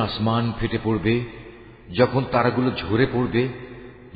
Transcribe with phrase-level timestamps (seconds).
[0.00, 1.20] আসমান ফেটে পড়বে,
[1.98, 3.48] যখন তারাগুলো ঝরে পড়বে,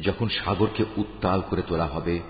[0.02, 2.20] যখন সাগরকে উত্তাল করে তোলা হবে,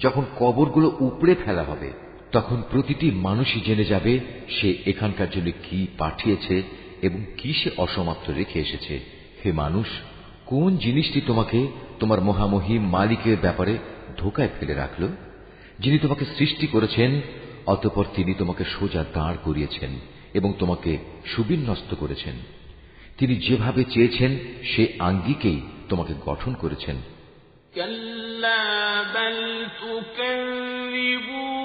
[0.00, 1.92] যখন কবরগুলো উপড়ে ফেলা হবে,
[2.32, 6.62] তখন প্রতিটি মানুষই জেনে যাবে সে এখানকার জন্য কি পাঠিয়েছে
[7.02, 9.00] এবং কি সে অসমাপ্ত রেখে এসেছে।
[9.44, 9.86] হে মানুষ
[10.45, 11.59] কোন জিনিসটি তোমাকে
[11.99, 13.73] তোমার মহামহিম মালিকের ব্যাপারে
[14.17, 15.03] ধোকায় ফেলে রাখল
[15.79, 17.11] যিনি তোমাকে সৃষ্টি করেছেন
[17.65, 19.91] অতপর তিনি তোমাকে সোজা দাঁড় করিয়েছেন
[20.33, 20.91] এবং তোমাকে
[21.25, 22.35] সুবিন্যস্ত করেছেন
[23.17, 24.31] তিনি যেভাবে চেয়েছেন
[24.63, 25.59] সে আঙ্গিকেই
[25.89, 26.97] তোমাকে গঠন করেছেন
[27.73, 29.37] كلا بل
[29.79, 31.64] تكذبون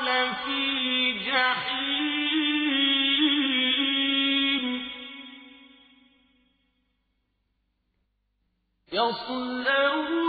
[0.02, 1.80] لفي جحيم
[8.92, 10.19] يصلونها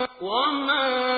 [0.00, 1.17] وما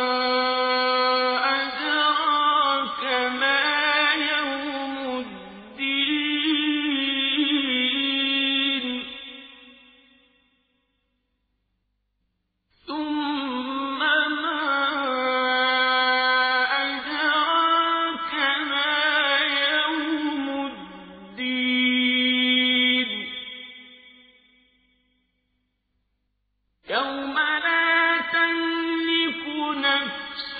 [30.10, 30.58] نفس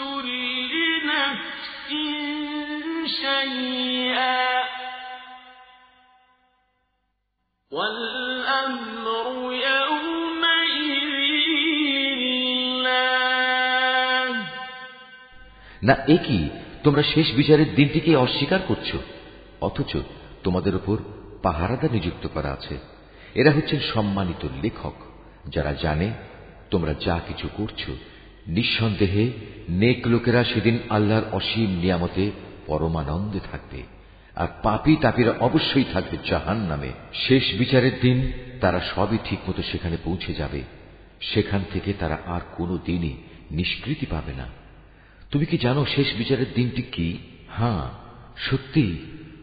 [0.72, 1.90] لنفس
[3.22, 4.46] شيئا
[7.72, 9.06] والأمر
[9.68, 10.92] يومئذ
[12.22, 13.06] لله
[15.82, 16.42] না একই
[16.84, 18.98] তোমরা শেষ বিচারের দিনটিকে অস্বীকার করছো
[19.62, 19.92] অথচ
[20.44, 20.98] তোমাদের উপর
[21.44, 22.76] পাহারাদা নিযুক্ত করা আছে
[23.36, 24.96] এরা হচ্ছেন সম্মানিত লেখক
[25.50, 26.08] যারা জানে
[26.72, 27.92] তোমরা যা কিছু করছো
[28.51, 29.25] নিঃসন্দেহে
[29.69, 32.25] নেক লোকেরা সেদিন আল্লাহর অসীম নিয়ামতে
[32.67, 33.83] পরমানন্দে থাকবে,
[34.37, 40.33] আর পাপি তাপিরা অবশ্যই থাকবে জাহান নামে শেষ বিচারের দিন তারা সবই ঠিকমতো সেখানে পৌঁছে
[40.35, 40.63] যাবে।
[41.21, 43.15] সেখান থেকে তারা আর কোনো দিনই
[43.51, 44.47] নিষ্কৃতি পাবে না।
[45.31, 47.19] তুমি কি জানো শেষ বিচারের দিনটি কি?
[47.57, 47.85] হ্যাঁ
[48.51, 48.87] সত্যি।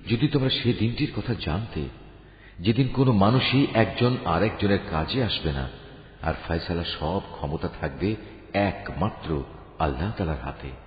[0.10, 1.82] যদি তোমরা সে দিনটির কথা জানতে,
[2.60, 5.66] যেদিন কোনো মানুষই একজন আরেকজনের কাজে আসবে না,
[6.22, 8.16] আর ফয়সালা সব ক্ষমতা থাকবে
[8.58, 9.30] একমাত্র
[9.80, 10.87] আল্লাহ তালার হাতে।